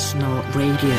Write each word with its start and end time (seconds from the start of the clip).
Radio. 0.00 0.96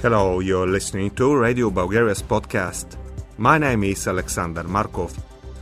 Hello, 0.00 0.38
you're 0.38 0.68
listening 0.68 1.10
to 1.10 1.34
Radio 1.34 1.70
Bulgaria's 1.70 2.22
podcast. 2.22 2.96
My 3.36 3.58
name 3.58 3.82
is 3.82 4.06
Alexander 4.06 4.62
Markov. 4.62 5.12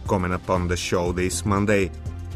Coming 0.07 0.34
upon 0.34 0.69
the 0.69 0.77
show 0.77 1.12
this 1.12 1.47
Monday, 1.47 1.91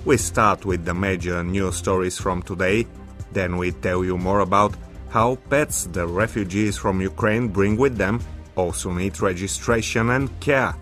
we 0.06 0.16
start 0.16 0.64
with 0.64 0.86
the 0.86 0.94
major 0.94 1.44
news 1.44 1.76
stories 1.76 2.16
from 2.16 2.40
today, 2.40 2.86
then 3.32 3.58
we 3.58 3.72
tell 3.72 4.02
you 4.02 4.16
more 4.16 4.40
about 4.40 4.74
how 5.10 5.36
pets 5.50 5.84
the 5.92 6.06
refugees 6.06 6.78
from 6.78 7.02
Ukraine 7.02 7.48
bring 7.48 7.76
with 7.76 7.98
them 7.98 8.18
also 8.56 8.94
need 8.94 9.20
registration 9.20 10.08
and 10.08 10.30
care. 10.40 10.74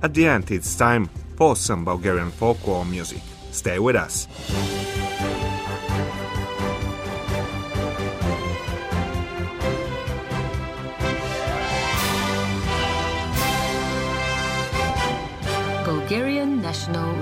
At 0.00 0.14
the 0.14 0.28
end, 0.28 0.52
it's 0.52 0.76
time 0.76 1.10
for 1.36 1.56
some 1.56 1.84
Bulgarian 1.84 2.30
folklore 2.30 2.84
music. 2.84 3.22
Stay 3.50 3.80
with 3.80 3.96
us. 3.96 4.28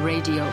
Radio. 0.02 0.44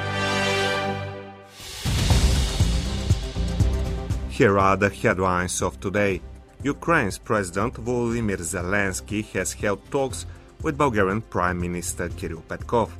Here 4.29 4.59
are 4.59 4.77
the 4.77 4.89
headlines 4.89 5.61
of 5.63 5.79
today. 5.79 6.21
Ukraine's 6.61 7.17
President 7.17 7.73
Volodymyr 7.73 8.37
Zelensky 8.37 9.25
has 9.33 9.53
held 9.53 9.83
talks 9.89 10.27
with 10.61 10.77
Bulgarian 10.77 11.21
Prime 11.21 11.59
Minister 11.59 12.09
Kirill 12.09 12.43
Petkov. 12.47 12.91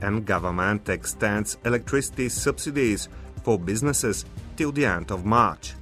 And 0.00 0.24
government 0.24 0.88
extends 0.88 1.58
electricity 1.64 2.30
subsidies 2.30 3.08
for 3.44 3.58
businesses 3.58 4.24
till 4.56 4.72
the 4.72 4.86
end 4.86 5.10
of 5.10 5.26
March. 5.26 5.74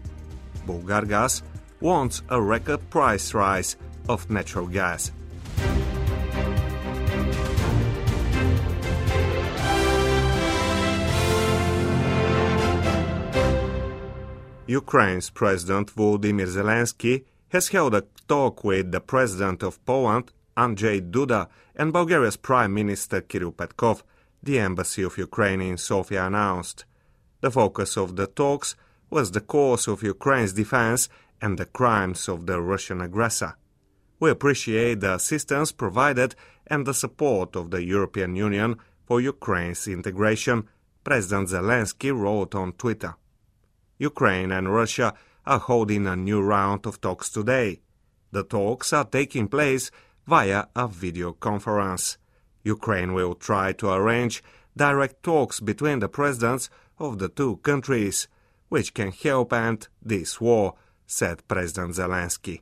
Bulgargas 0.67 1.43
wants 1.81 2.23
a 2.31 2.41
record 2.41 2.81
price 2.91 3.33
rise 3.33 3.77
of 4.09 4.29
natural 4.29 4.67
gas. 4.67 5.13
Ukraine's 14.83 15.31
President 15.31 15.95
Volodymyr 15.95 16.49
Zelensky 16.49 17.25
has 17.51 17.69
held 17.69 17.95
a 17.95 18.05
talk 18.27 18.65
with 18.65 18.91
the 18.91 19.01
President 19.01 19.63
of 19.63 19.85
Poland, 19.85 20.33
Andrzej 20.57 21.13
Duda, 21.13 21.49
and 21.77 21.93
Bulgaria's 21.93 22.37
Prime 22.37 22.75
Minister 22.75 23.21
Kirill 23.21 23.53
Petkov, 23.53 24.03
the 24.43 24.59
Embassy 24.59 25.03
of 25.05 25.17
Ukraine 25.17 25.61
in 25.61 25.79
Sofia 25.79 26.27
announced. 26.27 26.85
The 27.41 27.53
focus 27.53 27.97
of 27.97 28.17
the 28.17 28.27
talks 28.27 28.75
was 29.11 29.31
the 29.31 29.41
course 29.41 29.87
of 29.87 30.03
Ukraine's 30.03 30.53
defense 30.53 31.09
and 31.41 31.57
the 31.57 31.67
crimes 31.67 32.29
of 32.29 32.47
the 32.47 32.61
Russian 32.61 33.01
aggressor. 33.01 33.57
We 34.19 34.31
appreciate 34.31 35.01
the 35.01 35.15
assistance 35.15 35.71
provided 35.71 36.35
and 36.67 36.85
the 36.85 36.95
support 36.95 37.55
of 37.55 37.71
the 37.71 37.85
European 37.85 38.35
Union 38.35 38.77
for 39.07 39.21
Ukraine's 39.21 39.87
integration, 39.87 40.69
President 41.05 41.51
Zelensky 41.51 42.11
wrote 42.13 42.55
on 42.57 42.73
Twitter. 42.73 43.15
Ukraine 43.99 44.51
and 44.51 44.73
Russia 44.73 45.15
are 45.47 45.59
holding 45.59 46.07
a 46.07 46.17
new 46.17 46.41
round 46.41 46.87
of 46.87 47.01
talks 47.01 47.31
today. 47.31 47.81
The 48.33 48.43
talks 48.43 48.93
are 48.93 49.05
taking 49.05 49.49
place 49.49 49.91
via 50.27 50.67
a 50.75 50.89
video 50.89 51.33
conference. 51.33 52.19
Ukraine 52.65 53.13
will 53.13 53.35
try 53.35 53.73
to 53.75 53.93
arrange 53.93 54.43
direct 54.77 55.23
talks 55.23 55.61
between 55.61 56.01
the 56.01 56.09
presidents 56.09 56.71
of 56.99 57.19
the 57.19 57.29
two 57.29 57.59
countries, 57.59 58.27
which 58.69 58.95
can 58.95 59.13
help 59.13 59.53
end 59.53 59.89
this 60.03 60.41
war, 60.41 60.75
said 61.07 61.47
President 61.47 61.95
Zelensky. 61.95 62.61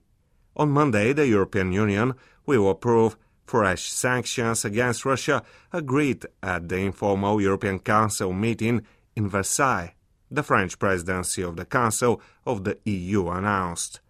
On 0.57 0.71
Monday, 0.71 1.13
the 1.13 1.27
European 1.27 1.73
Union 1.73 2.15
will 2.45 2.69
approve 2.69 3.17
fresh 3.47 3.91
sanctions 3.91 4.65
against 4.65 5.05
Russia 5.05 5.43
agreed 5.73 6.27
at 6.43 6.69
the 6.69 6.77
informal 6.77 7.41
European 7.41 7.79
Council 7.79 8.33
meeting 8.33 8.83
in 9.17 9.29
Versailles 9.29 9.95
the 10.35 10.43
French 10.43 10.79
presidency 10.79 11.43
of 11.43 11.57
the 11.57 11.65
Council 11.65 12.21
of 12.47 12.65
the 12.65 12.79
EU 12.85 13.29
announced. 13.29 14.01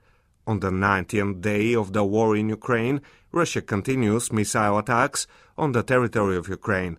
On 0.46 0.60
the 0.60 0.70
19th 0.70 1.40
day 1.40 1.74
of 1.74 1.92
the 1.92 2.04
war 2.04 2.36
in 2.36 2.48
Ukraine, 2.48 3.00
Russia 3.30 3.62
continues 3.62 4.32
missile 4.32 4.78
attacks 4.78 5.26
on 5.56 5.72
the 5.72 5.82
territory 5.82 6.36
of 6.36 6.48
Ukraine. 6.48 6.98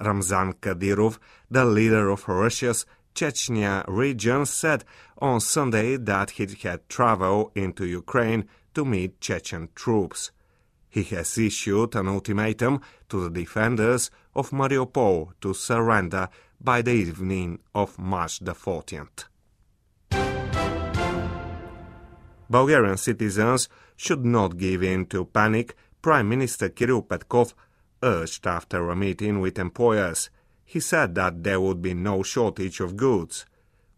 Ramzan 0.00 0.54
Kadyrov, 0.54 1.18
the 1.50 1.64
leader 1.64 2.08
of 2.08 2.26
Russia's 2.26 2.86
Chechnya 3.14 3.84
region, 3.86 4.46
said 4.46 4.84
on 5.18 5.40
Sunday 5.40 5.96
that 5.96 6.30
he 6.30 6.46
had 6.62 6.88
traveled 6.88 7.52
into 7.54 7.84
Ukraine 7.84 8.48
to 8.74 8.84
meet 8.84 9.20
Chechen 9.20 9.68
troops. 9.74 10.30
He 10.88 11.02
has 11.04 11.38
issued 11.38 11.94
an 11.94 12.08
ultimatum 12.08 12.80
to 13.08 13.22
the 13.22 13.30
defenders 13.30 14.10
of 14.34 14.50
Mariupol 14.50 15.32
to 15.40 15.54
surrender 15.54 16.28
by 16.60 16.82
the 16.82 16.92
evening 16.92 17.58
of 17.74 17.98
March 17.98 18.40
the 18.40 18.54
14th. 18.54 19.24
Bulgarian 22.50 22.96
citizens 22.96 23.68
should 23.96 24.24
not 24.24 24.58
give 24.58 24.82
in 24.82 25.06
to 25.06 25.24
panic, 25.24 25.76
Prime 26.02 26.28
Minister 26.28 26.68
Kirill 26.68 27.02
Petkov 27.02 27.54
urged 28.02 28.46
after 28.46 28.90
a 28.90 28.96
meeting 28.96 29.40
with 29.40 29.58
employers. 29.58 30.30
He 30.64 30.80
said 30.80 31.14
that 31.14 31.44
there 31.44 31.60
would 31.60 31.80
be 31.80 31.94
no 31.94 32.22
shortage 32.22 32.80
of 32.80 32.96
goods. 32.96 33.46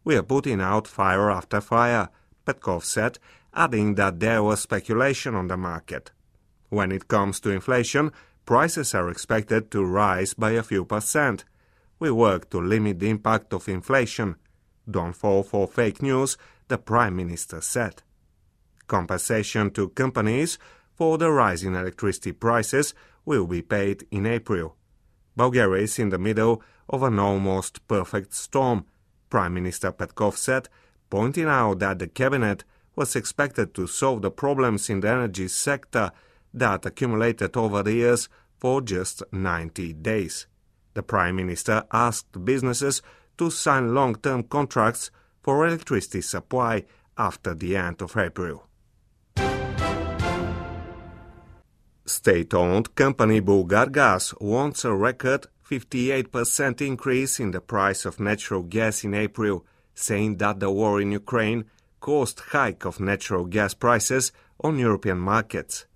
We 0.05 0.17
are 0.17 0.23
putting 0.23 0.61
out 0.61 0.87
fire 0.87 1.31
after 1.31 1.61
fire, 1.61 2.11
Petkov 2.47 2.85
said, 2.85 3.19
adding 3.55 3.95
that 3.95 4.21
there 4.21 4.43
was 4.43 4.61
speculation 4.61 5.35
on 5.35 5.49
the 5.49 5.57
market. 5.57 6.11
When 6.69 6.93
it 6.93 7.09
comes 7.09 7.41
to 7.41 7.51
inflation, 7.51 8.13
prices 8.45 8.95
are 8.95 9.09
expected 9.11 9.71
to 9.71 9.85
rise 9.85 10.35
by 10.35 10.53
a 10.53 10.63
few 10.63 10.85
percent. 10.85 11.45
We 12.03 12.11
work 12.11 12.51
to 12.51 12.61
limit 12.61 12.99
the 12.99 13.11
impact 13.11 13.53
of 13.53 13.69
inflation. 13.69 14.35
Don't 14.91 15.13
fall 15.13 15.45
for 15.45 15.69
fake 15.69 16.03
news, 16.03 16.37
the 16.67 16.77
Prime 16.77 17.15
Minister 17.15 17.61
said. 17.61 18.03
Compensation 18.89 19.71
to 19.71 19.91
companies 19.91 20.59
for 20.97 21.17
the 21.17 21.31
rise 21.31 21.63
in 21.63 21.77
electricity 21.77 22.33
prices 22.33 22.93
will 23.25 23.47
be 23.47 23.63
paid 23.63 24.05
in 24.11 24.27
April. 24.27 24.75
Bulgaria 25.37 25.85
is 25.85 26.01
in 26.01 26.09
the 26.09 26.19
middle 26.19 26.61
of 26.89 27.05
an 27.05 27.21
almost 27.21 27.87
perfect 27.87 28.35
storm, 28.35 28.85
Prime 29.31 29.55
Minister 29.55 29.93
Petkov 29.93 30.37
said, 30.37 30.69
pointing 31.09 31.47
out 31.47 31.79
that 31.79 32.01
the 32.01 32.09
cabinet 32.09 32.65
was 32.97 33.15
expected 33.15 33.75
to 33.75 33.87
solve 33.87 34.23
the 34.23 34.31
problems 34.33 34.91
in 34.91 34.99
the 34.99 35.09
energy 35.09 35.47
sector 35.47 36.11
that 36.53 36.85
accumulated 36.85 37.57
over 37.57 37.85
the 37.85 37.93
years 37.93 38.29
for 38.59 38.81
just 38.81 39.23
90 39.31 39.93
days. 39.93 40.49
The 40.95 41.03
Prime 41.03 41.37
Minister 41.37 41.85
asked 41.93 42.45
businesses 42.45 43.03
to 43.39 43.51
sign 43.51 43.95
long 43.95 44.17
term 44.17 44.43
contracts 44.45 45.11
for 45.43 45.67
electricity 45.67 46.21
supply 46.21 46.85
after 47.17 47.55
the 47.55 47.77
end 47.77 48.03
of 48.03 48.17
April. 48.17 48.67
State 52.05 52.53
owned 52.53 52.95
company 52.95 53.41
Bulgargas 53.41 54.35
wants 54.41 54.85
a 54.85 54.93
record 54.93 55.47
58% 55.69 56.81
increase 56.81 57.41
in 57.41 57.53
the 57.53 57.61
price 57.61 58.05
of 58.05 58.21
natural 58.21 58.63
gas 58.63 59.05
in 59.05 59.15
April, 59.15 59.65
saying 59.95 60.37
that 60.37 60.61
the 60.61 60.71
war 60.71 61.01
in 61.01 61.13
Ukraine 61.13 61.65
caused 62.01 62.41
hike 62.41 62.85
of 62.85 63.01
natural 63.01 63.45
gas 63.47 63.73
prices 63.73 64.33
on 64.63 64.79
European 64.79 65.19
markets. 65.19 65.87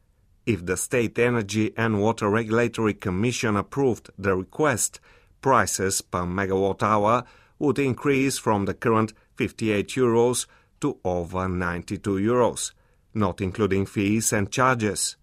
If 0.46 0.64
the 0.64 0.76
State 0.76 1.18
Energy 1.18 1.72
and 1.76 2.00
Water 2.00 2.30
Regulatory 2.30 2.94
Commission 2.94 3.56
approved 3.56 4.10
the 4.16 4.36
request, 4.36 5.00
prices 5.42 6.00
per 6.02 6.22
megawatt 6.22 6.84
hour 6.84 7.24
would 7.58 7.80
increase 7.80 8.38
from 8.38 8.64
the 8.64 8.74
current 8.74 9.12
58 9.34 9.88
euros 9.88 10.46
to 10.80 10.98
over 11.04 11.48
92 11.48 12.10
euros, 12.10 12.72
not 13.12 13.40
including 13.40 13.86
fees 13.86 14.32
and 14.32 14.52
charges. 14.52 15.16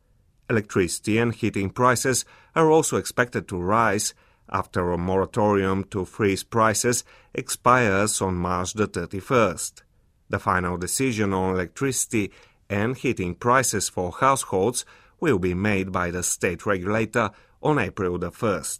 Electricity 0.50 1.18
and 1.18 1.34
heating 1.34 1.70
prices 1.70 2.25
are 2.54 2.70
also 2.70 2.98
expected 2.98 3.48
to 3.48 3.58
rise 3.58 4.14
after 4.50 4.92
a 4.92 4.98
moratorium 4.98 5.86
to 5.86 6.04
freeze 6.04 6.44
prices 6.44 7.06
expires 7.34 8.22
on 8.22 8.36
March 8.36 8.74
the 8.74 8.90
31st. 8.90 9.84
The 10.30 10.40
final 10.40 10.78
decision 10.78 11.34
on 11.34 11.54
electricity 11.54 12.30
and 12.70 12.98
heating 12.98 13.36
prices 13.36 13.88
for 13.88 14.12
households 14.12 14.84
will 15.24 15.40
be 15.40 15.54
made 15.54 15.90
by 16.00 16.12
the 16.12 16.22
state 16.22 16.66
regulator 16.66 17.31
on 17.62 17.80
April 17.80 18.18
the 18.18 18.30
1st. 18.30 18.80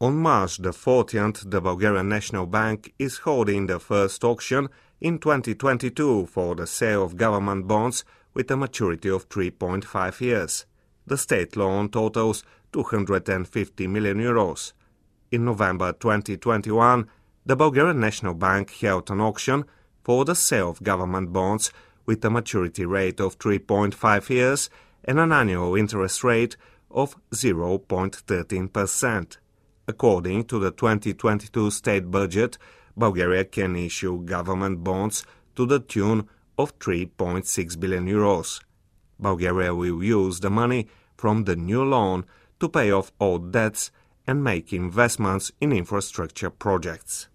On 0.00 0.14
March 0.16 0.58
the 0.58 0.70
14th, 0.70 1.50
the 1.50 1.60
Bulgarian 1.60 2.08
National 2.08 2.46
Bank 2.46 2.94
is 2.98 3.18
holding 3.26 3.66
the 3.66 3.80
first 3.80 4.22
auction 4.22 4.68
in 5.00 5.18
2022 5.18 6.26
for 6.26 6.54
the 6.54 6.66
sale 6.66 7.02
of 7.02 7.16
government 7.16 7.66
bonds 7.66 8.04
with 8.34 8.50
a 8.50 8.56
maturity 8.56 9.10
of 9.10 9.28
3.5 9.28 10.20
years. 10.20 10.66
The 11.06 11.18
state 11.18 11.56
loan 11.56 11.88
totals 11.88 12.44
250 12.72 13.86
million 13.88 14.18
euros. 14.18 14.72
in 15.34 15.44
November 15.44 15.92
2021, 15.92 17.08
the 17.44 17.56
Bulgarian 17.56 17.98
National 17.98 18.34
Bank 18.34 18.70
held 18.80 19.10
an 19.10 19.20
auction 19.20 19.64
for 20.04 20.24
the 20.24 20.34
sale 20.34 20.70
of 20.70 20.82
government 20.82 21.32
bonds 21.32 21.72
with 22.06 22.24
a 22.24 22.30
maturity 22.30 22.86
rate 22.86 23.20
of 23.20 23.38
3.5 23.38 24.28
years 24.28 24.70
and 25.04 25.18
an 25.18 25.32
annual 25.32 25.76
interest 25.76 26.24
rate 26.24 26.56
of 26.90 27.16
0.13%. 27.30 29.36
According 29.86 30.44
to 30.44 30.58
the 30.58 30.70
2022 30.70 31.70
state 31.70 32.10
budget, 32.10 32.56
Bulgaria 32.96 33.44
can 33.44 33.76
issue 33.76 34.24
government 34.24 34.82
bonds 34.82 35.26
to 35.56 35.66
the 35.66 35.80
tune 35.80 36.28
of 36.56 36.78
3.6 36.78 37.80
billion 37.80 38.06
euros. 38.06 38.60
Bulgaria 39.18 39.74
will 39.74 40.02
use 40.02 40.40
the 40.40 40.50
money 40.50 40.88
from 41.16 41.44
the 41.44 41.56
new 41.56 41.84
loan 41.84 42.24
to 42.60 42.68
pay 42.68 42.90
off 42.90 43.12
old 43.20 43.52
debts 43.52 43.90
and 44.26 44.42
make 44.42 44.72
investments 44.72 45.52
in 45.60 45.72
infrastructure 45.72 46.50
projects. 46.50 47.28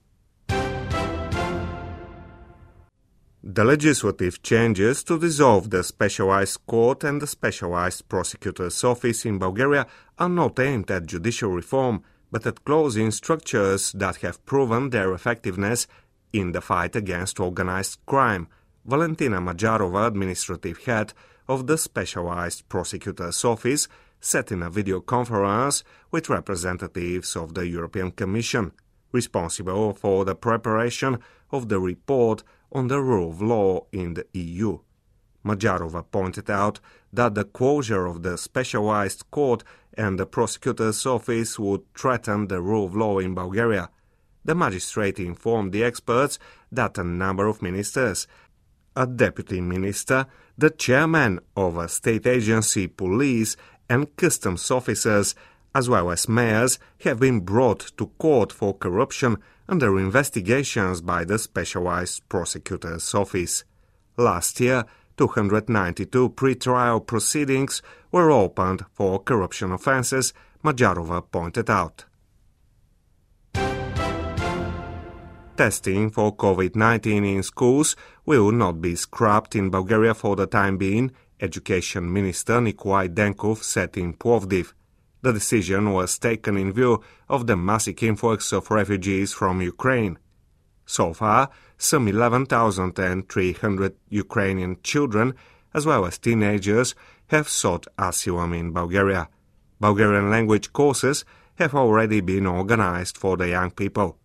The 3.42 3.64
legislative 3.64 4.44
changes 4.44 5.02
to 5.06 5.18
dissolve 5.18 5.70
the 5.70 5.82
Specialized 5.82 6.60
Court 6.68 7.06
and 7.06 7.22
the 7.22 7.28
Specialized 7.28 8.10
Prosecutor's 8.10 8.84
Office 8.84 9.26
in 9.26 9.40
Bulgaria 9.40 9.88
are 10.18 10.28
not 10.28 10.60
aimed 10.60 10.92
at 10.92 11.06
judicial 11.06 11.52
reform, 11.52 12.04
but 12.32 12.46
at 12.46 12.66
closing 12.66 13.12
structures 13.12 13.94
that 13.94 14.18
have 14.18 14.46
proven 14.46 14.90
their 14.90 15.14
effectiveness 15.14 15.88
in 16.34 16.52
the 16.52 16.60
fight 16.60 16.98
against 16.98 17.40
organized 17.40 18.00
crime. 18.06 18.50
Valentina 18.86 19.40
Majarova, 19.40 20.08
administrative 20.08 20.80
head 20.80 21.14
of 21.48 21.66
the 21.66 21.78
Specialized 21.78 22.68
Prosecutor's 22.68 23.46
Office, 23.46 23.88
said 24.20 24.52
in 24.52 24.62
a 24.62 24.70
video 24.70 25.00
conference 25.00 25.86
with 26.12 26.28
representatives 26.28 27.38
of 27.38 27.54
the 27.54 27.66
European 27.66 28.12
Commission, 28.12 28.74
responsible 29.14 29.94
for 29.94 30.26
the 30.26 30.36
preparation 30.36 31.20
of 31.52 31.70
the 31.70 31.80
report 31.80 32.44
on 32.72 32.88
the 32.88 33.02
rule 33.02 33.30
of 33.30 33.42
law 33.42 33.86
in 33.92 34.14
the 34.14 34.26
EU. 34.34 34.80
Majarova 35.46 36.04
pointed 36.12 36.50
out 36.50 36.80
that 37.12 37.36
the 37.36 37.46
closure 37.46 38.06
of 38.06 38.24
the 38.24 38.38
specialized 38.38 39.24
court 39.32 39.64
and 39.94 40.20
the 40.20 40.26
prosecutor's 40.26 41.06
office 41.06 41.58
would 41.58 41.82
threaten 41.94 42.48
the 42.48 42.62
rule 42.62 42.86
of 42.86 42.96
law 42.96 43.20
in 43.20 43.34
Bulgaria. 43.34 43.90
The 44.46 44.56
magistrate 44.56 45.20
informed 45.20 45.72
the 45.72 45.84
experts 45.84 46.40
that 46.72 46.98
a 46.98 47.04
number 47.04 47.48
of 47.48 47.62
ministers, 47.62 48.28
a 48.96 49.06
deputy 49.08 49.62
minister, 49.62 50.26
the 50.58 50.70
chairman 50.70 51.40
of 51.56 51.78
a 51.78 51.88
state 51.88 52.28
agency, 52.28 52.88
police, 52.88 53.56
and 53.90 54.16
customs 54.16 54.70
officers, 54.72 55.36
as 55.74 55.90
well 55.90 56.10
as 56.12 56.28
mayors, 56.28 56.80
have 57.02 57.20
been 57.20 57.42
brought 57.42 57.92
to 57.98 58.08
court 58.18 58.52
for 58.52 58.74
corruption 58.74 59.38
under 59.68 60.00
investigations 60.00 61.02
by 61.02 61.24
the 61.24 61.38
Specialized 61.38 62.28
Prosecutor's 62.28 63.14
Office. 63.14 63.64
Last 64.18 64.60
year, 64.60 64.86
292 65.18 66.30
pre-trial 66.30 67.00
proceedings 67.02 67.82
were 68.12 68.32
opened 68.32 68.86
for 68.94 69.22
corruption 69.22 69.72
offences, 69.72 70.34
Majarova 70.64 71.24
pointed 71.32 71.70
out. 71.70 72.06
Testing 75.56 76.10
for 76.10 76.34
COVID-19 76.36 77.36
in 77.36 77.44
schools 77.44 77.98
will 78.26 78.52
not 78.52 78.80
be 78.80 78.96
scrapped 78.96 79.58
in 79.58 79.70
Bulgaria 79.70 80.14
for 80.14 80.38
the 80.38 80.48
time 80.48 80.78
being, 80.78 81.12
Education 81.42 82.12
Minister 82.12 82.62
Nikolai 82.62 83.08
Denkov 83.10 83.62
said 83.62 83.98
in 83.98 84.14
Plovdiv. 84.14 84.72
The 85.22 85.34
decision 85.34 85.92
was 85.92 86.18
taken 86.18 86.58
in 86.58 86.72
view 86.72 87.04
of 87.28 87.48
the 87.48 87.58
massive 87.58 88.02
influx 88.04 88.54
of 88.54 88.72
refugees 88.72 89.34
from 89.34 89.62
Ukraine. 89.62 90.18
So 90.86 91.14
far, 91.14 91.50
some 91.78 92.08
11,300 92.08 93.96
Ukrainian 94.10 94.78
children, 94.82 95.34
as 95.74 95.86
well 95.86 96.06
as 96.06 96.18
teenagers, 96.18 96.96
have 97.28 97.48
sought 97.48 97.88
asylum 97.98 98.54
in 98.54 98.72
Bulgaria. 98.72 99.30
Bulgarian 99.80 100.30
language 100.30 100.74
courses 100.74 101.26
have 101.56 101.76
already 101.76 102.22
been 102.22 102.46
organized 102.46 103.18
for 103.18 103.38
the 103.38 103.50
young 103.50 103.72
people. 103.72 104.18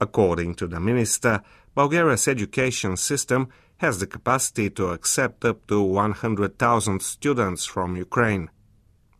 According 0.00 0.54
to 0.56 0.66
the 0.66 0.78
minister, 0.78 1.42
Bulgaria's 1.74 2.28
education 2.28 2.96
system 2.96 3.48
has 3.78 3.98
the 3.98 4.06
capacity 4.06 4.70
to 4.70 4.88
accept 4.88 5.44
up 5.44 5.66
to 5.66 5.80
100,000 5.82 7.02
students 7.02 7.64
from 7.64 7.96
Ukraine. 7.96 8.48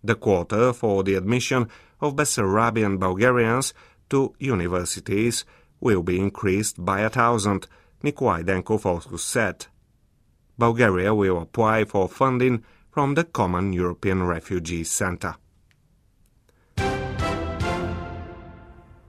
The 0.06 0.14
quota 0.14 0.72
for 0.72 1.02
the 1.02 1.14
admission 1.14 1.68
of 2.00 2.14
Bessarabian 2.14 2.98
Bulgarians 3.00 3.74
to 4.10 4.34
universities 4.38 5.44
will 5.80 6.02
be 6.02 6.20
increased 6.20 6.84
by 6.84 7.00
a 7.00 7.10
thousand, 7.10 7.66
Nikolai 8.04 8.42
Denkov 8.42 8.86
also 8.86 9.16
said. 9.16 9.66
Bulgaria 10.58 11.12
will 11.12 11.42
apply 11.42 11.84
for 11.84 12.08
funding 12.08 12.62
from 12.90 13.14
the 13.14 13.24
Common 13.24 13.72
European 13.72 14.22
Refugee 14.22 14.84
Center. 14.84 15.34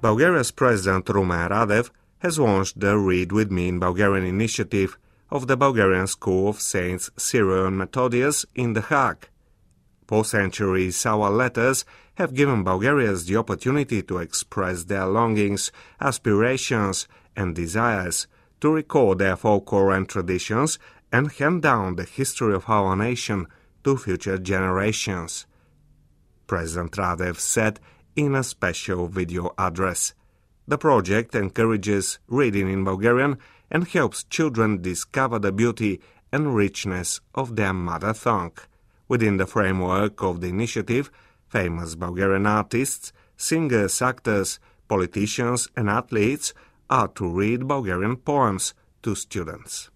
Bulgaria's 0.01 0.51
President 0.51 1.05
Rumen 1.05 1.49
Radev 1.49 1.91
has 2.19 2.39
launched 2.39 2.79
the 2.79 2.97
Read 2.97 3.31
With 3.31 3.51
Me 3.51 3.67
in 3.67 3.79
Bulgarian 3.79 4.25
initiative 4.25 4.97
of 5.29 5.47
the 5.47 5.57
Bulgarian 5.57 6.07
School 6.07 6.49
of 6.49 6.59
Saints 6.59 7.11
Cyril 7.17 7.67
and 7.67 7.77
Methodius 7.77 8.45
in 8.55 8.73
The 8.73 8.81
Hague. 8.81 9.29
For 10.07 10.23
centuries, 10.23 11.05
our 11.05 11.29
letters 11.29 11.83
have 12.15 12.33
given 12.33 12.63
Bulgarians 12.63 13.25
the 13.25 13.35
opportunity 13.35 14.01
to 14.03 14.19
express 14.19 14.85
their 14.85 15.05
longings, 15.05 15.71
aspirations, 15.99 17.07
and 17.35 17.53
desires, 17.53 18.27
to 18.61 18.71
record 18.71 19.19
their 19.19 19.35
folklore 19.35 19.91
and 19.91 20.07
traditions, 20.07 20.79
and 21.11 21.31
hand 21.33 21.61
down 21.61 21.95
the 21.95 22.05
history 22.05 22.55
of 22.55 22.69
our 22.69 22.95
nation 22.95 23.47
to 23.83 23.97
future 23.97 24.37
generations. 24.37 25.45
President 26.47 26.93
Radev 26.93 27.37
said 27.37 27.79
in 28.15 28.33
a 28.33 28.43
special 28.43 29.07
video 29.07 29.53
address. 29.57 30.13
The 30.67 30.77
project 30.77 31.35
encourages 31.35 32.19
reading 32.27 32.69
in 32.69 32.83
Bulgarian 32.83 33.37
and 33.69 33.87
helps 33.87 34.23
children 34.23 34.81
discover 34.81 35.37
the 35.39 35.51
beauty 35.51 36.01
and 36.31 36.55
richness 36.55 37.19
of 37.35 37.55
their 37.57 37.73
mother 37.73 38.13
tongue. 38.13 38.57
Within 39.07 39.37
the 39.37 39.47
framework 39.47 40.21
of 40.21 40.41
the 40.41 40.47
initiative, 40.47 41.09
famous 41.47 41.95
Bulgarian 41.95 42.45
artists, 42.45 43.13
singers, 43.37 44.01
actors, 44.01 44.59
politicians, 44.87 45.69
and 45.75 45.89
athletes 45.89 46.53
are 46.89 47.09
to 47.09 47.27
read 47.27 47.67
Bulgarian 47.67 48.15
poems 48.17 48.73
to 49.03 49.13
students. 49.15 49.89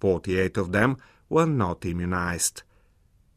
48 0.00 0.56
of 0.56 0.72
them 0.72 0.96
were 1.28 1.46
not 1.46 1.84
immunized. 1.84 2.62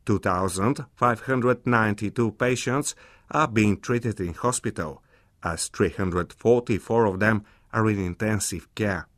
2,592 0.08 2.32
patients 2.32 2.96
are 3.30 3.48
being 3.48 3.80
treated 3.80 4.20
in 4.22 4.34
hospital, 4.34 5.04
as 5.44 5.68
344 5.68 7.06
of 7.06 7.20
them 7.20 7.46
are 7.74 7.90
in 7.90 8.00
intensive 8.00 8.74
care. 8.74 9.10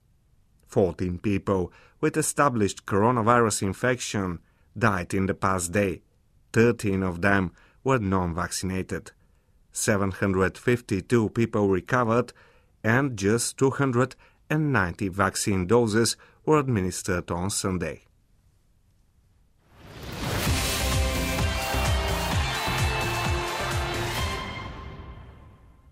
14 0.67 1.19
people 1.19 1.71
with 2.01 2.17
established 2.17 2.87
coronavirus 2.87 3.61
infection 3.61 4.39
died 4.77 5.13
in 5.13 5.27
the 5.27 5.33
past 5.35 5.71
day. 5.71 6.01
13 6.53 7.03
of 7.03 7.21
them 7.21 7.51
were 7.83 7.99
non-vaccinated. 7.99 9.11
752 9.71 11.29
people 11.29 11.69
recovered 11.69 12.33
and 12.83 13.15
just 13.15 13.59
290 13.59 15.07
vaccine 15.09 15.67
doses 15.67 16.17
were 16.45 16.57
administered 16.57 17.29
on 17.29 17.51
Sunday. 17.51 18.08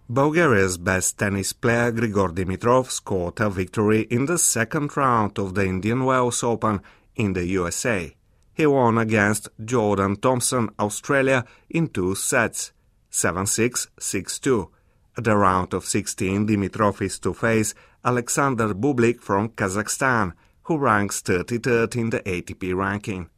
Bulgaria's 0.09 0.77
best 0.77 1.17
tennis 1.17 1.51
player 1.51 1.91
Grigor 1.91 2.33
Dimitrov 2.33 2.89
scored 2.89 3.41
a 3.41 3.49
victory 3.49 4.03
in 4.03 4.25
the 4.25 4.37
second 4.37 4.95
round 4.95 5.37
of 5.37 5.53
the 5.53 5.65
Indian 5.65 6.05
Wells 6.05 6.43
Open 6.43 6.79
in 7.17 7.33
the 7.33 7.45
USA. 7.45 8.15
He 8.53 8.65
won 8.65 8.97
against 8.97 9.49
Jordan 9.65 10.15
Thompson, 10.15 10.69
Australia, 10.79 11.43
in 11.69 11.89
two 11.89 12.15
sets 12.15 12.71
7 13.09 13.45
6 13.45 13.87
6 13.99 14.39
2. 14.39 14.69
At 15.17 15.25
the 15.25 15.35
round 15.35 15.73
of 15.73 15.83
16, 15.83 16.47
Dimitrov 16.47 17.01
is 17.01 17.19
to 17.19 17.33
face 17.33 17.73
Alexander 18.05 18.73
Bublik 18.73 19.19
from 19.19 19.49
Kazakhstan, 19.49 20.31
who 20.63 20.77
ranks 20.77 21.21
33rd 21.21 21.95
in 21.97 22.09
the 22.11 22.21
ATP 22.21 22.73
ranking. 22.73 23.29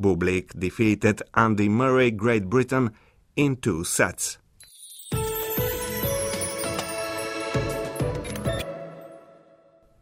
Bublik 0.00 0.58
defeated 0.58 1.20
Andy 1.34 1.68
Murray, 1.68 2.10
Great 2.10 2.48
Britain, 2.48 2.92
in 3.36 3.56
two 3.56 3.84
sets. 3.84 4.38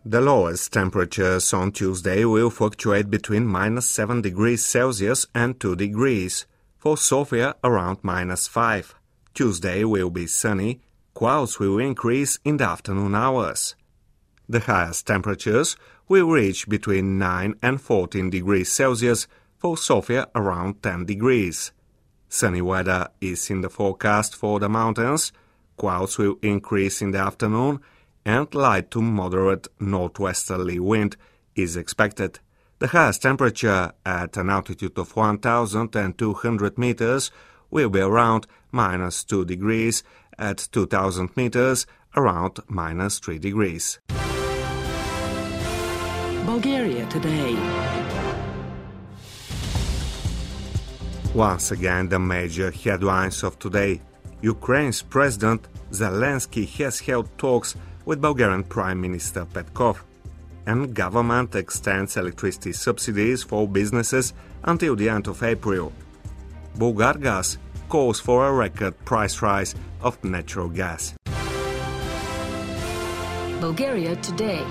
The 0.08 0.20
lowest 0.20 0.72
temperatures 0.72 1.52
on 1.52 1.72
Tuesday 1.72 2.25
will 2.25 2.48
fluctuate 2.48 3.10
between 3.10 3.44
minus 3.44 3.90
7 3.90 4.22
degrees 4.22 4.64
Celsius 4.64 5.26
and 5.34 5.58
2 5.58 5.75
degrees. 5.75 6.46
For 6.78 6.96
Sofia, 6.96 7.56
around 7.64 7.98
minus 8.02 8.46
5. 8.46 8.94
Tuesday 9.34 9.82
will 9.82 10.10
be 10.10 10.28
sunny. 10.28 10.80
Clouds 11.12 11.58
will 11.58 11.80
increase 11.80 12.38
in 12.44 12.58
the 12.58 12.68
afternoon 12.68 13.16
hours. 13.16 13.75
The 14.48 14.60
highest 14.60 15.08
temperatures 15.08 15.76
will 16.06 16.28
reach 16.28 16.68
between 16.68 17.18
9 17.18 17.56
and 17.60 17.80
14 17.80 18.30
degrees 18.30 18.70
Celsius, 18.70 19.26
for 19.58 19.76
Sofia 19.76 20.28
around 20.36 20.84
10 20.84 21.04
degrees. 21.06 21.72
Sunny 22.28 22.62
weather 22.62 23.08
is 23.20 23.50
in 23.50 23.60
the 23.60 23.68
forecast 23.68 24.36
for 24.36 24.60
the 24.60 24.68
mountains. 24.68 25.32
Clouds 25.76 26.16
will 26.16 26.38
increase 26.42 27.02
in 27.02 27.10
the 27.10 27.18
afternoon 27.18 27.80
and 28.26 28.52
light 28.56 28.90
to 28.90 29.00
moderate 29.00 29.68
northwesterly 29.78 30.80
wind 30.80 31.16
is 31.54 31.76
expected. 31.76 32.40
The 32.80 32.88
highest 32.88 33.23
temperature 33.23 33.92
at 34.04 34.37
an 34.37 34.50
altitude 34.50 34.99
of 34.99 35.14
1,200 35.14 36.76
meters 36.76 37.30
will 37.71 37.88
be 37.88 38.00
around 38.00 38.49
minus 38.73 39.23
2 39.23 39.45
degrees, 39.45 40.02
at 40.38 40.68
2,000 40.73 41.37
meters 41.37 41.87
around 42.16 42.59
minus 42.66 43.21
3 43.21 43.38
degrees. 43.38 44.00
Bulgaria 46.45 47.06
today. 47.06 47.54
Once 51.33 51.71
again, 51.71 52.09
the 52.09 52.18
major 52.18 52.71
headlines 52.73 53.45
of 53.45 53.59
today. 53.59 54.00
Ukraine's 54.42 55.00
President 55.00 55.68
Zelensky 55.92 56.68
has 56.78 57.00
held 57.00 57.28
talks 57.38 57.76
with 58.06 58.22
Bulgarian 58.22 58.64
Prime 58.64 59.00
Minister 59.00 59.44
Petkov. 59.44 59.98
And 60.66 60.94
government 60.94 61.54
extends 61.54 62.16
electricity 62.16 62.72
subsidies 62.72 63.42
for 63.42 63.68
businesses 63.68 64.32
until 64.64 64.96
the 64.96 65.08
end 65.10 65.28
of 65.28 65.42
April. 65.42 65.92
Bulgargas 66.78 67.58
calls 67.88 68.18
for 68.18 68.46
a 68.46 68.52
record 68.52 68.94
price 69.04 69.42
rise 69.42 69.75
of 70.00 70.22
natural 70.25 70.68
gas. 70.68 71.14
Bulgaria 73.60 74.16
today. 74.16 74.64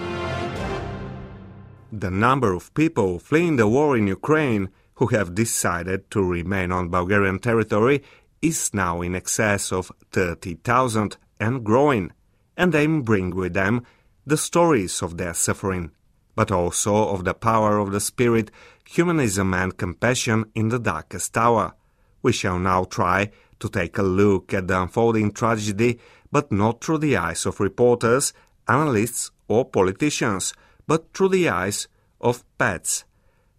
The 1.91 2.11
number 2.11 2.53
of 2.53 2.73
people 2.73 3.19
fleeing 3.19 3.55
the 3.55 3.67
war 3.67 3.97
in 3.97 4.07
Ukraine 4.07 4.69
who 4.95 5.07
have 5.07 5.33
decided 5.33 6.09
to 6.11 6.21
remain 6.21 6.71
on 6.71 6.89
Bulgarian 6.89 7.39
territory 7.39 8.03
is 8.41 8.73
now 8.73 9.01
in 9.01 9.15
excess 9.15 9.71
of 9.71 9.91
30,000 10.11 11.17
and 11.39 11.63
growing 11.63 12.11
and 12.57 12.73
they 12.73 12.87
bring 12.87 13.35
with 13.35 13.53
them 13.53 13.83
the 14.25 14.37
stories 14.37 15.01
of 15.01 15.17
their 15.17 15.33
suffering, 15.33 15.91
but 16.35 16.51
also 16.51 17.09
of 17.09 17.23
the 17.23 17.33
power 17.33 17.77
of 17.77 17.91
the 17.91 17.99
Spirit, 17.99 18.51
humanism, 18.85 19.53
and 19.53 19.77
compassion 19.77 20.45
in 20.55 20.69
the 20.69 20.79
darkest 20.79 21.37
hour. 21.37 21.73
We 22.21 22.31
shall 22.33 22.59
now 22.59 22.85
try 22.85 23.31
to 23.59 23.69
take 23.69 23.97
a 23.97 24.03
look 24.03 24.53
at 24.53 24.67
the 24.67 24.81
unfolding 24.81 25.31
tragedy, 25.31 25.99
but 26.31 26.51
not 26.51 26.83
through 26.83 26.99
the 26.99 27.17
eyes 27.17 27.45
of 27.45 27.59
reporters, 27.59 28.33
analysts, 28.67 29.31
or 29.47 29.65
politicians, 29.65 30.53
but 30.87 31.13
through 31.13 31.29
the 31.29 31.49
eyes 31.49 31.87
of 32.19 32.43
pets. 32.57 33.05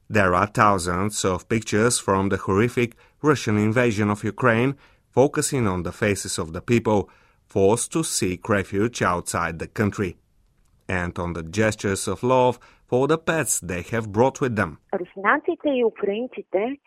There 0.09 0.35
are 0.35 0.47
thousands 0.47 1.25
of 1.25 1.49
pictures 1.49 1.99
from 1.99 2.29
the 2.29 2.37
horrific 2.37 2.97
Russian 3.23 3.57
invasion 3.57 4.11
of 4.11 4.25
Ukraine 4.25 4.77
focusing 5.11 5.67
on 5.67 5.83
the 5.83 5.93
faces 5.93 6.39
of 6.39 6.53
the 6.53 6.61
people 6.61 7.09
forced 7.46 7.92
to 7.92 8.04
seek 8.04 8.50
refuge 8.50 9.02
outside 9.02 9.60
the 9.60 9.68
country, 9.68 10.16
and 10.88 11.18
on 11.20 11.34
the 11.34 11.44
gestures 11.44 12.08
of 12.08 12.24
love 12.24 12.60
for 12.90 13.08
the 13.08 13.18
pets 13.18 13.60
they 13.60 13.84
have 13.94 14.08
brought 14.12 14.38
with 14.42 14.56
them. 14.56 14.78
Руснаците 14.94 15.70
и 15.70 15.84
украинците 15.86 16.80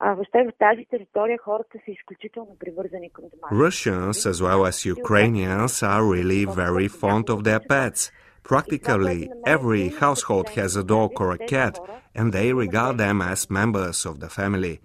въобще 0.00 0.44
в 0.48 0.52
тази 0.58 0.84
територия 0.90 1.38
хората 1.38 1.78
са 1.84 1.90
изключително 1.90 2.56
привързани 2.60 3.10
към 3.12 3.24
домашните. 3.32 3.64
Russians 3.64 4.30
as 4.30 4.38
well 4.46 4.60
as 4.70 4.94
Ukrainians 5.00 5.82
are 5.82 6.02
really 6.14 6.44
very 6.46 6.88
fond 6.88 7.24
of 7.34 7.42
their 7.48 7.60
pets. 7.68 8.12
Practically 8.42 9.20
every 9.46 9.84
household 10.02 10.46
has 10.58 10.72
a 10.76 10.84
dog 10.94 11.10
or 11.22 11.30
a 11.38 11.40
cat, 11.54 11.74
and 12.18 12.32
they 12.32 12.48
regard 12.64 12.94
them 13.04 13.20
as 13.32 13.50
members 13.60 13.98
of 14.10 14.14
the 14.22 14.30
family. 14.40 14.76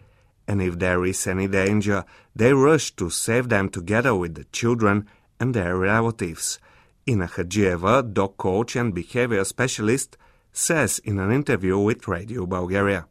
And 0.50 0.62
if 0.62 0.74
there 0.85 1.01
is 1.12 1.19
any 1.33 1.47
danger, 1.47 2.00
they 2.39 2.51
rush 2.53 2.88
to 3.00 3.05
save 3.09 3.45
them 3.55 3.65
together 3.77 4.13
with 4.21 4.33
the 4.35 4.47
children 4.59 4.97
and 5.40 5.54
their 5.54 5.76
relatives. 5.76 6.61
Ina 7.09 7.26
Hajieva, 7.26 8.12
dog 8.12 8.37
coach 8.37 8.76
and 8.76 8.94
behavior 8.94 9.42
specialist, 9.44 10.16
says 10.52 11.00
in 11.00 11.18
an 11.18 11.32
interview 11.32 11.78
with 11.78 12.06
Radio 12.06 12.47
Bulgaria. 12.47 13.06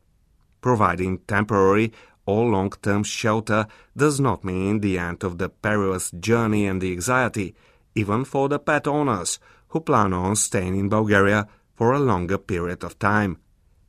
Providing 0.61 1.17
temporary 1.19 1.91
or 2.25 2.45
long 2.49 2.71
term 2.81 3.03
shelter 3.03 3.65
does 3.97 4.19
not 4.19 4.43
mean 4.43 4.79
the 4.79 4.97
end 4.99 5.23
of 5.23 5.39
the 5.39 5.49
perilous 5.49 6.11
journey 6.11 6.67
and 6.67 6.81
the 6.81 6.91
anxiety, 6.91 7.55
even 7.95 8.23
for 8.23 8.47
the 8.47 8.59
pet 8.59 8.87
owners 8.87 9.39
who 9.69 9.79
plan 9.79 10.13
on 10.13 10.35
staying 10.35 10.77
in 10.77 10.89
Bulgaria 10.89 11.47
for 11.73 11.91
a 11.93 11.99
longer 11.99 12.37
period 12.37 12.83
of 12.83 12.99
time. 12.99 13.37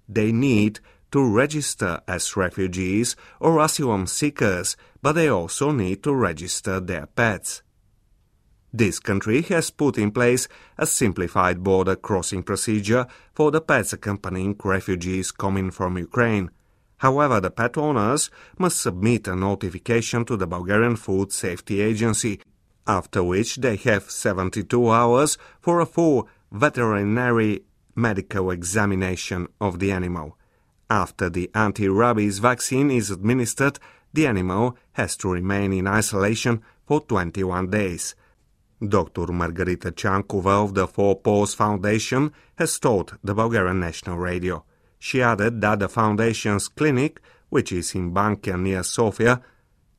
They 0.08 0.32
need 0.32 0.80
to 1.12 1.24
register 1.24 2.00
as 2.06 2.36
refugees 2.36 3.16
or 3.40 3.60
asylum 3.60 4.06
seekers, 4.06 4.76
but 5.02 5.12
they 5.12 5.28
also 5.28 5.72
need 5.72 6.02
to 6.04 6.14
register 6.14 6.80
their 6.80 7.06
pets. 7.06 7.62
This 8.72 9.00
country 9.00 9.42
has 9.42 9.70
put 9.70 9.98
in 9.98 10.12
place 10.12 10.46
a 10.78 10.86
simplified 10.86 11.62
border 11.62 11.96
crossing 11.96 12.42
procedure 12.44 13.06
for 13.34 13.50
the 13.50 13.60
pets 13.60 13.92
accompanying 13.92 14.56
refugees 14.62 15.32
coming 15.32 15.70
from 15.70 15.98
Ukraine. 15.98 16.50
However, 16.98 17.40
the 17.40 17.50
pet 17.50 17.76
owners 17.76 18.30
must 18.58 18.80
submit 18.80 19.26
a 19.26 19.34
notification 19.34 20.24
to 20.26 20.36
the 20.36 20.46
Bulgarian 20.46 20.96
Food 20.96 21.32
Safety 21.32 21.80
Agency, 21.80 22.40
after 22.86 23.24
which 23.24 23.56
they 23.56 23.76
have 23.76 24.10
72 24.10 24.88
hours 24.88 25.36
for 25.60 25.80
a 25.80 25.86
full 25.86 26.28
veterinary 26.52 27.64
medical 27.96 28.50
examination 28.50 29.48
of 29.60 29.78
the 29.78 29.90
animal. 29.90 30.36
After 30.88 31.30
the 31.30 31.50
anti 31.54 31.88
rabies 31.88 32.38
vaccine 32.38 32.90
is 32.90 33.10
administered, 33.10 33.78
the 34.12 34.26
animal 34.26 34.76
has 34.92 35.16
to 35.18 35.30
remain 35.30 35.72
in 35.72 35.86
isolation 35.86 36.62
for 36.86 37.00
21 37.00 37.70
days. 37.70 38.14
Dr. 38.86 39.26
Margarita 39.32 39.92
Chankova 39.92 40.64
of 40.64 40.74
the 40.74 40.86
Four 40.86 41.20
Paws 41.20 41.54
Foundation 41.54 42.32
has 42.56 42.78
told 42.78 43.18
the 43.22 43.34
Bulgarian 43.34 43.80
National 43.80 44.16
Radio. 44.16 44.64
She 44.98 45.20
added 45.20 45.60
that 45.60 45.80
the 45.80 45.88
foundation's 45.88 46.68
clinic, 46.68 47.20
which 47.50 47.72
is 47.72 47.94
in 47.94 48.12
Bankia 48.14 48.58
near 48.58 48.82
Sofia, 48.82 49.42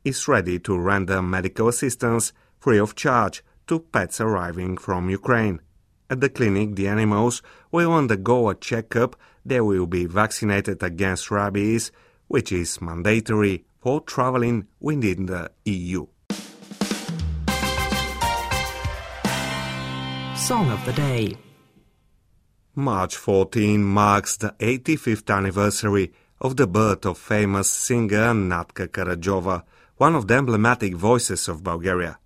is 0.04 0.28
ready 0.28 0.58
to 0.60 0.80
render 0.80 1.22
medical 1.22 1.68
assistance 1.68 2.34
free 2.60 2.80
of 2.80 2.96
charge 2.96 3.44
to 3.68 3.80
pets 3.80 4.20
arriving 4.20 4.78
from 4.78 5.10
Ukraine. 5.10 5.60
At 6.10 6.22
the 6.22 6.30
clinic, 6.30 6.76
the 6.76 6.88
animals 6.88 7.42
will 7.72 7.94
undergo 7.94 8.50
a 8.50 8.56
checkup. 8.56 9.16
They 9.46 9.62
will 9.62 9.88
be 9.88 10.06
vaccinated 10.06 10.82
against 10.84 11.32
rabies, 11.32 11.92
which 12.28 12.52
is 12.52 12.82
mandatory 12.82 13.66
for 13.80 14.02
traveling 14.02 14.68
within 14.80 15.28
the 15.28 15.52
EU. 15.66 16.08
Song 20.42 20.72
of 20.72 20.84
the 20.86 20.94
Day. 20.94 21.38
March 22.74 23.16
14 23.16 23.84
marks 23.84 24.38
the 24.38 24.56
85th 24.60 25.30
anniversary 25.30 26.12
of 26.40 26.58
the 26.58 26.66
birth 26.66 27.06
of 27.06 27.20
famous 27.20 27.70
singer 27.70 28.34
Natka 28.34 28.88
Karadzhova, 28.88 29.62
one 29.98 30.16
of 30.16 30.28
the 30.28 30.34
emblematic 30.34 30.96
voices 30.96 31.48
of 31.48 31.64
Bulgaria. 31.64 32.18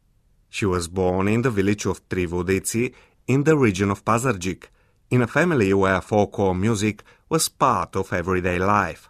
She 0.50 0.66
was 0.66 0.88
born 0.88 1.28
in 1.28 1.42
the 1.42 1.50
village 1.50 1.86
of 1.86 2.08
Trivodici 2.08 2.94
in 3.28 3.44
the 3.44 3.58
region 3.58 3.92
of 3.92 4.06
Pazardzhik, 4.06 4.70
in 5.12 5.22
a 5.22 5.28
family 5.28 5.74
where 5.74 6.00
folklore 6.00 6.56
music 6.56 7.04
was 7.28 7.50
part 7.50 7.98
of 7.98 8.14
everyday 8.14 8.60
life. 8.60 9.10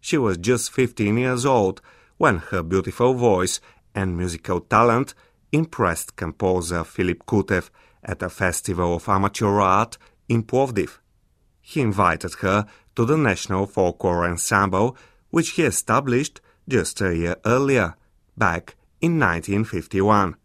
She 0.00 0.18
was 0.18 0.38
just 0.38 0.72
15 0.72 1.16
years 1.18 1.46
old 1.46 1.80
when 2.18 2.38
her 2.50 2.64
beautiful 2.64 3.14
voice 3.14 3.60
and 3.94 4.16
musical 4.16 4.60
talent 4.60 5.14
impressed 5.52 6.16
composer 6.16 6.82
Philip 6.82 7.24
Kutev 7.26 7.70
at 8.04 8.22
a 8.22 8.28
festival 8.28 8.96
of 8.96 9.08
amateur 9.08 9.60
art 9.60 9.98
in 10.28 10.42
Plovdiv. 10.42 10.98
He 11.60 11.80
invited 11.80 12.34
her 12.40 12.66
to 12.96 13.04
the 13.04 13.16
National 13.16 13.66
Folklore 13.66 14.24
Ensemble, 14.24 14.96
which 15.30 15.50
he 15.50 15.62
established 15.62 16.40
just 16.68 17.00
a 17.00 17.16
year 17.16 17.36
earlier, 17.44 17.96
back 18.36 18.76
in 19.00 19.18
1951. 19.18 20.36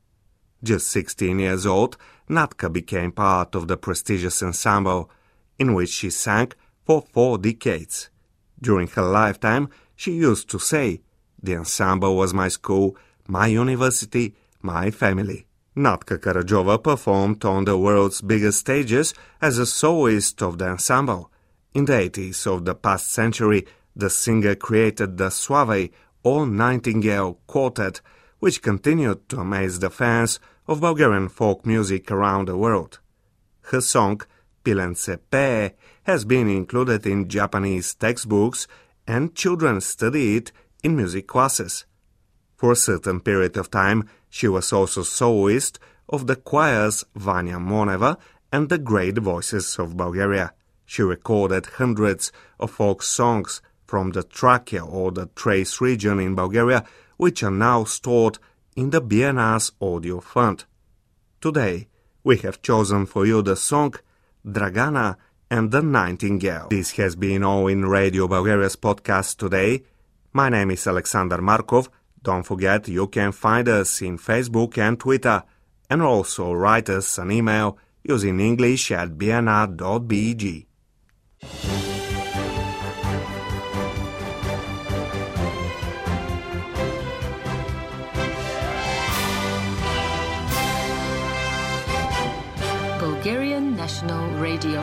Just 0.63 0.87
16 0.87 1.39
years 1.39 1.65
old, 1.65 1.97
Natka 2.29 2.71
became 2.71 3.11
part 3.11 3.55
of 3.55 3.67
the 3.67 3.77
prestigious 3.77 4.41
ensemble, 4.41 5.09
in 5.59 5.73
which 5.73 5.89
she 5.89 6.09
sang 6.09 6.51
for 6.83 7.01
four 7.01 7.37
decades. 7.37 8.09
During 8.59 8.87
her 8.89 9.03
lifetime, 9.03 9.69
she 9.95 10.13
used 10.13 10.49
to 10.49 10.59
say, 10.59 11.01
The 11.41 11.55
ensemble 11.57 12.15
was 12.15 12.33
my 12.33 12.47
school, 12.47 12.97
my 13.27 13.47
university, 13.47 14.35
my 14.61 14.91
family. 14.91 15.45
Natka 15.75 16.17
Karadjova 16.17 16.81
performed 16.81 17.43
on 17.43 17.65
the 17.65 17.77
world's 17.77 18.21
biggest 18.21 18.59
stages 18.59 19.13
as 19.41 19.57
a 19.57 19.65
soloist 19.65 20.41
of 20.41 20.57
the 20.57 20.69
ensemble. 20.69 21.29
In 21.73 21.83
the 21.83 21.93
80s 21.93 22.47
of 22.47 22.63
the 22.63 22.75
past 22.75 23.11
century, 23.11 23.65
the 23.93 24.09
singer 24.09 24.55
created 24.55 25.17
the 25.17 25.29
Suave 25.29 25.89
All 26.23 26.45
Nightingale 26.45 27.39
Quartet, 27.45 27.99
which 28.39 28.61
continued 28.61 29.27
to 29.27 29.41
amaze 29.41 29.79
the 29.79 29.89
fans 29.89 30.39
of 30.65 30.79
Bulgarian 30.79 31.27
folk 31.27 31.65
music 31.65 32.09
around 32.09 32.47
the 32.47 32.55
world. 32.55 32.99
Her 33.63 33.81
song, 33.81 34.21
Pilence 34.63 35.09
Pe, 35.29 35.71
has 36.03 36.23
been 36.23 36.47
included 36.47 37.05
in 37.05 37.27
Japanese 37.27 37.93
textbooks 37.95 38.67
and 39.05 39.35
children 39.35 39.81
study 39.81 40.37
it 40.37 40.53
in 40.83 40.95
music 40.95 41.27
classes. 41.27 41.85
For 42.55 42.71
a 42.71 42.77
certain 42.77 43.19
period 43.19 43.57
of 43.57 43.69
time, 43.69 44.07
she 44.35 44.49
was 44.49 44.73
also 44.73 45.01
soloist 45.01 45.79
of 46.09 46.27
the 46.27 46.35
choirs 46.35 47.05
Vanya 47.15 47.57
Moneva 47.57 48.17
and 48.51 48.67
the 48.67 48.77
Great 48.77 49.17
Voices 49.17 49.79
of 49.79 49.95
Bulgaria. 49.95 50.51
She 50.85 51.03
recorded 51.03 51.65
hundreds 51.77 52.33
of 52.59 52.71
folk 52.71 53.01
songs 53.01 53.61
from 53.87 54.11
the 54.11 54.23
Trakia 54.23 54.85
or 54.85 55.13
the 55.13 55.27
Thrace 55.37 55.79
region 55.79 56.19
in 56.19 56.35
Bulgaria, 56.35 56.83
which 57.15 57.43
are 57.43 57.57
now 57.69 57.85
stored 57.85 58.37
in 58.75 58.89
the 58.89 59.01
BNR's 59.01 59.71
audio 59.79 60.19
fund. 60.19 60.65
Today, 61.39 61.87
we 62.25 62.35
have 62.39 62.61
chosen 62.61 63.05
for 63.05 63.25
you 63.25 63.41
the 63.41 63.55
song 63.55 63.93
Dragana 64.45 65.15
and 65.49 65.71
the 65.71 65.81
Nightingale. 65.81 66.67
This 66.69 66.91
has 66.97 67.15
been 67.15 67.41
all 67.41 67.67
in 67.67 67.85
Radio 67.85 68.27
Bulgaria's 68.27 68.75
podcast 68.75 69.37
today. 69.37 69.83
My 70.33 70.49
name 70.49 70.71
is 70.71 70.85
Alexander 70.85 71.41
Markov. 71.41 71.89
Don't 72.25 72.41
forget 72.41 72.87
you 72.87 73.05
can 73.07 73.31
find 73.31 73.69
us 73.69 74.01
in 74.01 74.17
Facebook 74.17 74.79
and 74.79 74.99
Twitter, 74.99 75.43
and 75.91 76.01
also 76.01 76.53
write 76.53 76.89
us 76.89 77.19
an 77.19 77.29
email 77.31 77.77
using 78.03 78.39
English 78.39 78.91
at 78.91 79.09
bnr.bg. 79.09 80.65
Bulgarian 92.99 93.75
National 93.75 94.27
Radio. 94.41 94.81